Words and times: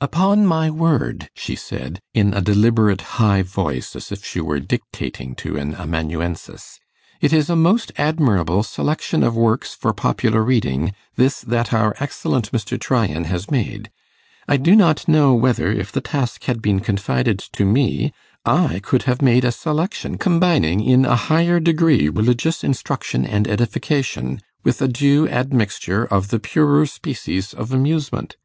'Upon 0.00 0.46
my 0.46 0.70
word,' 0.70 1.28
she 1.34 1.56
said, 1.56 1.98
in 2.14 2.32
a 2.34 2.40
deliberate 2.40 3.00
high 3.18 3.42
voice, 3.42 3.96
as 3.96 4.12
if 4.12 4.24
she 4.24 4.40
were 4.40 4.60
dictating 4.60 5.34
to 5.34 5.56
an 5.56 5.74
amanuensis, 5.74 6.78
'it 7.20 7.32
is 7.32 7.50
a 7.50 7.56
most 7.56 7.90
admirable 7.98 8.62
selection 8.62 9.24
of 9.24 9.34
works 9.34 9.74
for 9.74 9.92
popular 9.92 10.44
reading, 10.44 10.94
this 11.16 11.40
that 11.40 11.72
our 11.72 11.96
excellent 11.98 12.52
Mr. 12.52 12.78
Tryan 12.80 13.24
has 13.24 13.50
made. 13.50 13.90
I 14.46 14.56
do 14.56 14.76
not 14.76 15.08
know 15.08 15.34
whether, 15.34 15.72
if 15.72 15.90
the 15.90 16.00
task 16.00 16.44
had 16.44 16.62
been 16.62 16.78
confided 16.78 17.40
to 17.40 17.64
me, 17.64 18.12
I 18.44 18.78
could 18.78 19.02
have 19.02 19.20
made 19.20 19.44
a 19.44 19.50
selection, 19.50 20.16
combining 20.16 20.80
in 20.80 21.04
a 21.04 21.16
higher 21.16 21.58
degree 21.58 22.08
religious 22.08 22.62
instruction 22.62 23.24
and 23.26 23.48
edification 23.48 24.42
with 24.62 24.80
a 24.80 24.86
due 24.86 25.28
admixture 25.28 26.04
of 26.04 26.28
the 26.28 26.38
purer 26.38 26.86
species 26.86 27.52
of 27.52 27.72
amusement. 27.72 28.36